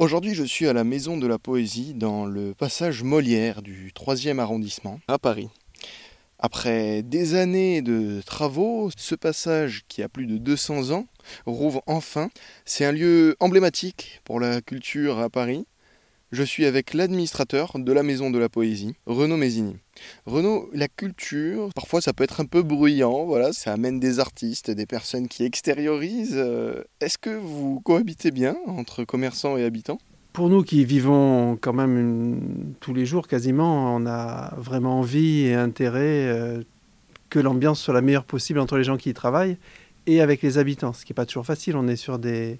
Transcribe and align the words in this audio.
Aujourd'hui, 0.00 0.34
je 0.34 0.42
suis 0.42 0.66
à 0.66 0.72
la 0.72 0.82
Maison 0.82 1.16
de 1.16 1.26
la 1.28 1.38
Poésie 1.38 1.94
dans 1.94 2.26
le 2.26 2.52
passage 2.52 3.04
Molière 3.04 3.62
du 3.62 3.92
3e 3.94 4.40
arrondissement 4.40 4.98
à 5.06 5.20
Paris. 5.20 5.48
Après 6.40 7.04
des 7.04 7.36
années 7.36 7.80
de 7.80 8.20
travaux, 8.26 8.90
ce 8.96 9.14
passage 9.14 9.84
qui 9.86 10.02
a 10.02 10.08
plus 10.08 10.26
de 10.26 10.36
200 10.36 10.90
ans 10.90 11.06
rouvre 11.46 11.80
enfin. 11.86 12.28
C'est 12.64 12.84
un 12.84 12.90
lieu 12.90 13.36
emblématique 13.38 14.20
pour 14.24 14.40
la 14.40 14.60
culture 14.60 15.20
à 15.20 15.30
Paris. 15.30 15.64
Je 16.34 16.42
suis 16.42 16.64
avec 16.64 16.94
l'administrateur 16.94 17.74
de 17.76 17.92
la 17.92 18.02
Maison 18.02 18.28
de 18.28 18.40
la 18.40 18.48
Poésie, 18.48 18.96
Renaud 19.06 19.36
Mézini. 19.36 19.76
Renaud, 20.26 20.68
la 20.72 20.88
culture, 20.88 21.68
parfois 21.76 22.00
ça 22.00 22.12
peut 22.12 22.24
être 22.24 22.40
un 22.40 22.44
peu 22.44 22.64
bruyant, 22.64 23.24
voilà, 23.24 23.52
ça 23.52 23.72
amène 23.72 24.00
des 24.00 24.18
artistes, 24.18 24.68
des 24.68 24.84
personnes 24.84 25.28
qui 25.28 25.44
extériorisent. 25.44 26.34
Euh, 26.34 26.82
est-ce 27.00 27.18
que 27.18 27.30
vous 27.30 27.80
cohabitez 27.84 28.32
bien 28.32 28.56
entre 28.66 29.04
commerçants 29.04 29.56
et 29.56 29.62
habitants? 29.62 30.00
Pour 30.32 30.48
nous 30.48 30.64
qui 30.64 30.84
vivons 30.84 31.56
quand 31.60 31.72
même 31.72 32.74
tous 32.80 32.94
les 32.94 33.06
jours 33.06 33.28
quasiment, 33.28 33.94
on 33.94 34.04
a 34.04 34.56
vraiment 34.56 34.98
envie 34.98 35.42
et 35.42 35.54
intérêt 35.54 36.26
euh, 36.26 36.64
que 37.30 37.38
l'ambiance 37.38 37.80
soit 37.80 37.94
la 37.94 38.00
meilleure 38.00 38.24
possible 38.24 38.58
entre 38.58 38.76
les 38.76 38.82
gens 38.82 38.96
qui 38.96 39.10
y 39.10 39.14
travaillent 39.14 39.56
et 40.08 40.20
avec 40.20 40.42
les 40.42 40.58
habitants, 40.58 40.94
ce 40.94 41.04
qui 41.04 41.12
n'est 41.12 41.14
pas 41.14 41.26
toujours 41.26 41.46
facile. 41.46 41.76
On 41.76 41.86
est 41.86 41.94
sur 41.94 42.18
des, 42.18 42.58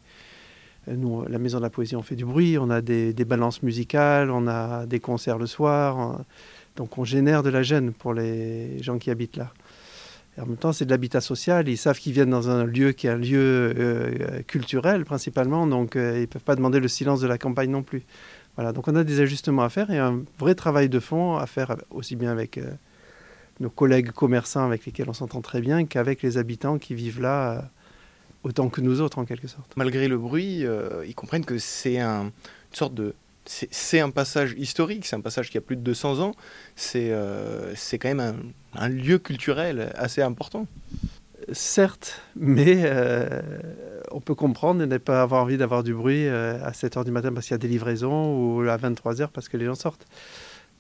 nous, 0.86 1.24
la 1.26 1.38
Maison 1.38 1.58
de 1.58 1.62
la 1.62 1.70
Poésie, 1.70 1.96
on 1.96 2.02
fait 2.02 2.16
du 2.16 2.24
bruit, 2.24 2.58
on 2.58 2.70
a 2.70 2.80
des, 2.80 3.12
balances 3.24 3.62
musicales, 3.62 4.30
on 4.30 4.46
a 4.46 4.86
des 4.86 5.00
concerts 5.00 5.38
le 5.38 5.46
soir. 5.46 6.20
donc 6.76 6.98
on 6.98 7.04
génère 7.04 7.42
de 7.42 7.50
la 7.50 7.62
gêne 7.62 7.92
pour 7.92 8.14
les 8.14 8.82
gens 8.82 8.98
qui 8.98 9.10
habitent 9.10 9.36
là. 9.36 9.52
Et 10.36 10.40
en 10.40 10.46
même 10.46 10.56
temps, 10.56 10.72
c'est 10.72 10.84
de 10.84 10.90
l'habitat 10.90 11.20
social. 11.20 11.68
Ils 11.68 11.76
savent 11.76 11.98
qu'ils 11.98 12.12
viennent 12.12 12.30
dans 12.30 12.50
un 12.50 12.64
lieu 12.64 12.92
qui 12.92 13.06
est 13.06 13.10
un 13.10 13.16
lieu 13.16 13.72
euh, 13.78 14.42
culturel 14.42 15.04
principalement, 15.04 15.66
donc 15.66 15.96
euh, 15.96 16.16
ils 16.16 16.22
ne 16.22 16.26
peuvent 16.26 16.42
pas 16.42 16.56
demander 16.56 16.80
le 16.80 16.88
silence 16.88 17.20
de 17.20 17.26
la 17.26 17.38
campagne 17.38 17.70
non 17.70 17.82
plus. 17.82 18.02
Voilà, 18.56 18.72
donc 18.72 18.88
on 18.88 18.94
a 18.96 19.04
des 19.04 19.20
ajustements 19.20 19.62
à 19.62 19.68
faire 19.68 19.90
et 19.90 19.98
un 19.98 20.22
vrai 20.38 20.54
travail 20.54 20.88
de 20.88 21.00
fond 21.00 21.36
à 21.36 21.46
faire 21.46 21.76
aussi 21.91 22.14
bien 22.14 22.30
avec 22.30 22.58
euh, 22.58 22.70
nos 23.60 23.70
collègues 23.70 24.10
commerçants 24.10 24.64
avec 24.64 24.86
lesquels 24.86 25.08
on 25.08 25.12
s'entend 25.12 25.41
très 25.41 25.60
bien 25.60 25.84
qu'avec 25.86 26.22
les 26.22 26.38
habitants 26.38 26.78
qui 26.78 26.94
vivent 26.94 27.20
là 27.20 27.69
autant 28.45 28.69
que 28.69 28.81
nous 28.81 29.00
autres 29.00 29.19
en 29.19 29.25
quelque 29.25 29.48
sorte. 29.48 29.73
Malgré 29.77 30.06
le 30.06 30.19
bruit, 30.19 30.64
euh, 30.64 31.05
ils 31.06 31.14
comprennent 31.14 31.45
que 31.45 31.59
c'est 31.59 31.98
un, 31.98 32.25
une 32.25 32.31
sorte 32.73 32.95
de... 32.95 33.14
C'est 33.47 34.00
un 34.00 34.09
passage 34.09 34.55
historique, 34.56 35.05
c'est 35.05 35.17
un 35.17 35.20
passage 35.20 35.50
qui 35.50 35.59
a 35.59 35.61
plus 35.61 35.77
de 35.77 35.83
200 35.83 36.20
ans, 36.20 36.33
c'est 36.77 37.09
euh, 37.11 37.75
quand 37.92 38.09
même 38.09 38.20
un, 38.20 38.37
un, 38.81 38.89
lieu 38.89 39.19
culturel 39.19 39.92
assez 39.97 40.22
important. 40.22 40.67
Certes, 41.53 42.22
mais 42.37 42.84
euh, 42.84 43.42
on 44.12 44.22
peut 44.22 44.34
comprendre 44.34 44.83
et 44.83 44.87
ne 44.87 44.97
pas 44.97 45.20
avoir 45.20 45.42
envie 45.42 45.59
d'avoir 45.59 45.83
du 45.83 45.92
bruit 45.92 46.27
à 46.27 46.70
7h 46.70 47.05
du 47.05 47.11
matin 47.11 47.34
parce 47.34 47.47
qu'il 47.47 47.53
y 47.53 47.56
a 47.56 47.59
des 47.59 47.69
livraisons 47.69 48.34
ou 48.34 48.62
à 48.62 48.78
23h 48.78 49.28
parce 49.28 49.50
que 49.50 49.59
les 49.59 49.67
gens 49.67 49.75
sortent. 49.75 50.06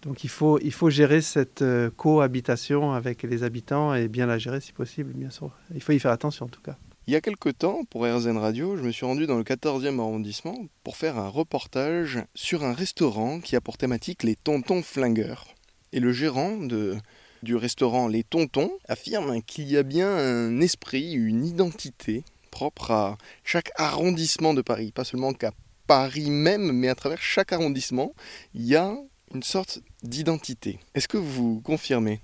Donc 0.00 0.24
il 0.24 0.30
faut, 0.30 0.58
il 0.60 0.72
faut 0.72 0.88
gérer 0.88 1.20
cette 1.20 1.62
cohabitation 1.98 2.94
avec 2.94 3.24
les 3.24 3.42
habitants 3.42 3.92
et 3.94 4.08
bien 4.08 4.24
la 4.24 4.38
gérer 4.38 4.62
si 4.62 4.72
possible, 4.72 5.12
bien 5.12 5.28
sûr. 5.28 5.50
Il 5.74 5.82
faut 5.82 5.92
y 5.92 5.98
faire 5.98 6.12
attention 6.12 6.46
en 6.46 6.48
tout 6.48 6.62
cas. 6.62 6.78
Il 7.06 7.12
y 7.12 7.16
a 7.16 7.20
quelque 7.20 7.50
temps, 7.50 7.84
pour 7.84 8.06
RZN 8.06 8.38
Radio, 8.38 8.78
je 8.78 8.82
me 8.82 8.90
suis 8.90 9.04
rendu 9.04 9.26
dans 9.26 9.36
le 9.36 9.44
14e 9.44 10.00
arrondissement 10.00 10.56
pour 10.84 10.96
faire 10.96 11.18
un 11.18 11.28
reportage 11.28 12.24
sur 12.34 12.64
un 12.64 12.72
restaurant 12.72 13.40
qui 13.40 13.56
a 13.56 13.60
pour 13.60 13.76
thématique 13.76 14.22
les 14.22 14.36
tontons 14.36 14.82
flingueurs. 14.82 15.54
Et 15.92 16.00
le 16.00 16.14
gérant 16.14 16.56
du 16.56 17.56
restaurant 17.56 18.08
Les 18.08 18.24
Tontons 18.24 18.70
affirme 18.88 19.42
qu'il 19.42 19.70
y 19.70 19.76
a 19.76 19.82
bien 19.82 20.08
un 20.08 20.62
esprit, 20.62 21.12
une 21.12 21.44
identité 21.44 22.24
propre 22.50 22.90
à 22.90 23.18
chaque 23.44 23.70
arrondissement 23.76 24.54
de 24.54 24.62
Paris. 24.62 24.90
Pas 24.90 25.04
seulement 25.04 25.34
qu'à 25.34 25.52
Paris 25.86 26.30
même, 26.30 26.72
mais 26.72 26.88
à 26.88 26.94
travers 26.94 27.20
chaque 27.20 27.52
arrondissement, 27.52 28.14
il 28.54 28.64
y 28.64 28.76
a 28.76 28.96
une 29.34 29.42
sorte 29.42 29.80
d'identité. 30.02 30.78
Est-ce 30.94 31.08
que 31.08 31.18
vous 31.18 31.60
confirmez? 31.60 32.22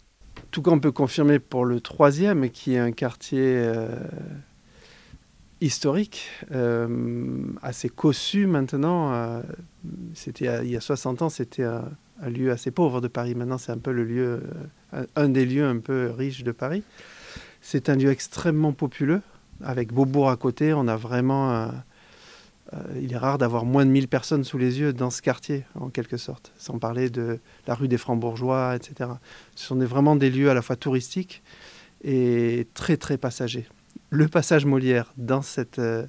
Tout 0.51 0.63
cas, 0.63 0.71
on 0.71 0.81
peut 0.81 0.91
confirmer 0.91 1.39
pour 1.39 1.67
le 1.67 1.83
troisième, 1.83 2.49
qui 2.49 2.77
est 2.77 2.79
un 2.79 2.93
quartier... 2.93 3.43
Euh, 3.43 3.95
historique, 5.61 6.29
euh, 6.53 6.89
assez 7.63 7.89
cossu 7.89 8.47
maintenant. 8.47 9.13
Euh, 9.13 9.43
c'était 10.15 10.65
il 10.65 10.71
y 10.71 10.77
a 10.77 10.81
60 10.81 11.23
ans, 11.23 11.29
c'était 11.29 11.65
un, 11.65 11.85
lieu 12.27 12.51
assez 12.51 12.71
pauvre 12.71 13.01
de 13.01 13.09
Paris. 13.09 13.35
Maintenant, 13.35 13.59
c'est 13.59 13.73
un 13.73 13.79
peu 13.79 13.93
le 13.93 14.05
lieu, 14.05 14.43
euh, 14.95 15.07
un, 15.17 15.29
des 15.29 15.47
lieux 15.47 15.67
un 15.67 15.79
peu 15.79 16.11
riches 16.17 16.45
de 16.45 16.53
Paris. 16.53 16.83
C'est 17.61 17.89
un 17.89 17.97
lieu 17.97 18.11
extrêmement 18.11 18.73
populeux, 18.73 19.23
avec 19.63 19.93
Beaubourg 19.93 20.31
à 20.31 20.37
côté. 20.37 20.73
On 20.73 20.89
a 20.89 20.97
vraiment, 20.97 21.71
il 22.99 23.13
est 23.13 23.19
rare 23.19 23.37
d'avoir 23.37 23.67
moins 23.67 23.85
de 23.85 23.91
1000 23.91 24.09
personnes 24.09 24.45
sous 24.45 24.57
les 24.57 24.81
yeux 24.81 24.95
dans 24.95 25.11
ce 25.11 25.21
quartier, 25.21 25.65
en 25.75 25.91
quelque 25.91 26.17
sorte. 26.17 26.53
Sans 26.57 26.79
parler 26.79 27.11
de 27.11 27.39
la 27.67 27.75
rue 27.75 27.87
des 27.87 27.99
Francs-Bourgeois, 27.99 28.77
etc. 28.77 29.11
Ce 29.55 29.67
sont 29.67 29.77
vraiment 29.77 30.17
des 30.17 30.31
lieux 30.31 30.49
à 30.49 30.55
la 30.55 30.63
fois 30.63 30.77
touristiques 30.77 31.43
et 32.03 32.67
très 32.73 32.97
très 32.97 33.19
passagers 33.19 33.69
le 34.11 34.29
passage 34.29 34.67
Molière 34.67 35.13
dans, 35.17 35.43
cette, 35.43 35.79
euh, 35.79 36.07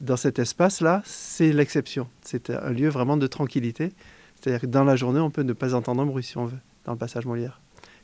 dans 0.00 0.16
cet 0.16 0.38
espace-là, 0.38 1.02
c'est 1.04 1.52
l'exception. 1.52 2.08
C'est 2.22 2.50
un 2.50 2.70
lieu 2.70 2.88
vraiment 2.88 3.16
de 3.16 3.26
tranquillité. 3.26 3.92
C'est-à-dire 4.34 4.62
que 4.62 4.66
dans 4.66 4.84
la 4.84 4.96
journée, 4.96 5.20
on 5.20 5.30
peut 5.30 5.42
ne 5.42 5.52
pas 5.52 5.74
entendre 5.74 6.02
un 6.02 6.06
bruit 6.06 6.24
si 6.24 6.36
on 6.36 6.46
veut, 6.46 6.58
dans 6.84 6.92
le 6.92 6.98
passage 6.98 7.24
Molière. 7.24 7.60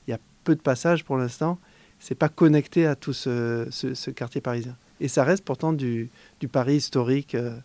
Il 0.06 0.12
y 0.12 0.14
a 0.14 0.18
peu 0.44 0.54
de 0.54 0.60
passages 0.60 1.04
pour 1.04 1.16
l'instant. 1.16 1.58
C'est 1.98 2.14
pas 2.14 2.28
connecté 2.28 2.86
à 2.86 2.94
tout 2.94 3.12
ce, 3.12 4.10
quartier 4.10 4.40
parisien. 4.40 4.76
Et 5.00 5.08
ça 5.08 5.24
reste 5.24 5.44
pourtant 5.44 5.72
du, 5.72 6.10
Paris 6.52 6.76
historique, 6.76 7.34
euh, 7.34 7.56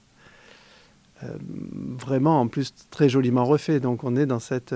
euh, 1.24 1.38
vraiment 1.98 2.42
en 2.42 2.48
plus 2.48 2.74
très 2.90 3.10
joliment 3.10 3.46
refait. 3.46 3.80
Donc 3.80 4.04
on 4.04 4.16
est 4.16 4.26
dans 4.26 4.40
cette 4.40 4.74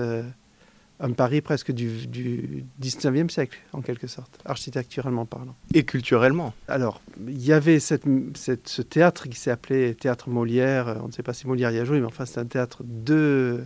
un 1.00 1.12
Paris 1.12 1.40
presque 1.40 1.70
du, 1.70 2.06
du 2.06 2.64
19e 2.82 3.28
siècle, 3.28 3.58
en 3.72 3.82
quelque 3.82 4.06
sorte, 4.06 4.38
architecturalement 4.44 5.26
parlant. 5.26 5.54
Et 5.74 5.84
culturellement 5.84 6.54
Alors, 6.66 7.00
il 7.26 7.44
y 7.44 7.52
avait 7.52 7.78
cette, 7.78 8.04
ce 8.36 8.82
théâtre 8.82 9.28
qui 9.28 9.38
s'est 9.38 9.50
appelé 9.50 9.94
Théâtre 9.94 10.28
Molière. 10.28 10.98
On 11.02 11.08
ne 11.08 11.12
sait 11.12 11.22
pas 11.22 11.34
si 11.34 11.46
Molière 11.46 11.70
y 11.70 11.78
a 11.78 11.84
joué, 11.84 12.00
mais 12.00 12.06
enfin, 12.06 12.26
c'est 12.26 12.40
un 12.40 12.46
théâtre 12.46 12.82
de... 12.84 13.64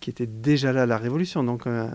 qui 0.00 0.10
était 0.10 0.26
déjà 0.26 0.72
là 0.72 0.82
à 0.82 0.86
la 0.86 0.96
Révolution. 0.96 1.44
Donc, 1.44 1.66
un, 1.66 1.90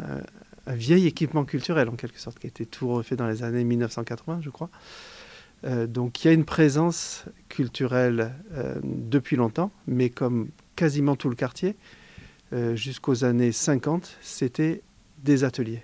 vieil 0.67 1.07
équipement 1.07 1.45
culturel, 1.45 1.89
en 1.89 1.95
quelque 1.95 2.19
sorte, 2.19 2.39
qui 2.39 2.47
a 2.47 2.49
été 2.49 2.65
tout 2.65 2.87
refait 2.87 3.15
dans 3.15 3.27
les 3.27 3.43
années 3.43 3.63
1980, 3.63 4.39
je 4.41 4.49
crois. 4.49 4.69
Euh, 5.65 5.87
donc, 5.87 6.23
il 6.23 6.27
y 6.27 6.29
a 6.29 6.33
une 6.33 6.45
présence 6.45 7.25
culturelle 7.49 8.33
euh, 8.53 8.75
depuis 8.83 9.35
longtemps, 9.35 9.71
mais 9.87 10.09
comme 10.09 10.49
quasiment 10.75 11.15
tout 11.15 11.29
le 11.29 11.35
quartier, 11.35 11.75
euh, 12.51 12.75
jusqu'aux 12.75 13.23
années 13.23 13.51
50, 13.51 14.17
c'était 14.21 14.81
des 15.23 15.43
ateliers. 15.43 15.83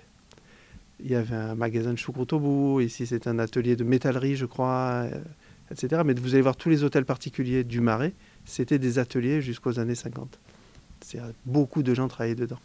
Il 1.02 1.10
y 1.10 1.14
avait 1.14 1.34
un 1.34 1.54
magasin 1.54 1.92
de 1.92 1.98
choucroute 1.98 2.32
au 2.32 2.40
bout, 2.40 2.80
ici 2.80 3.06
c'est 3.06 3.26
un 3.26 3.38
atelier 3.38 3.74
de 3.76 3.84
métallerie, 3.84 4.36
je 4.36 4.46
crois, 4.46 5.06
euh, 5.06 5.20
etc. 5.70 6.02
Mais 6.04 6.14
vous 6.14 6.34
allez 6.34 6.42
voir 6.42 6.56
tous 6.56 6.68
les 6.68 6.84
hôtels 6.84 7.06
particuliers 7.06 7.64
du 7.64 7.80
Marais, 7.80 8.12
c'était 8.44 8.78
des 8.78 8.98
ateliers 8.98 9.40
jusqu'aux 9.40 9.78
années 9.78 9.94
50. 9.94 10.38
Beaucoup 11.46 11.82
de 11.82 11.94
gens 11.94 12.08
travaillaient 12.08 12.34
dedans. 12.34 12.58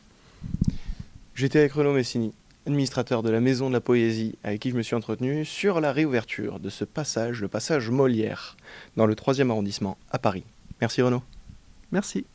J'étais 1.33 1.59
avec 1.59 1.73
Renaud 1.73 1.93
Messini, 1.93 2.33
administrateur 2.65 3.23
de 3.23 3.29
la 3.29 3.39
Maison 3.39 3.69
de 3.69 3.73
la 3.73 3.81
Poésie, 3.81 4.37
avec 4.43 4.61
qui 4.61 4.71
je 4.71 4.75
me 4.75 4.81
suis 4.81 4.95
entretenu 4.95 5.45
sur 5.45 5.81
la 5.81 5.91
réouverture 5.91 6.59
de 6.59 6.69
ce 6.69 6.85
passage, 6.85 7.41
le 7.41 7.47
passage 7.47 7.89
Molière, 7.89 8.57
dans 8.95 9.05
le 9.05 9.15
3e 9.15 9.49
arrondissement 9.49 9.97
à 10.11 10.19
Paris. 10.19 10.43
Merci 10.81 11.01
Renaud. 11.01 11.23
Merci. 11.91 12.25